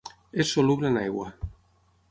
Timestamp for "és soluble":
0.43-0.91